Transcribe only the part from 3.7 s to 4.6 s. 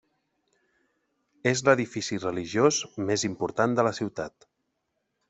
de la ciutat.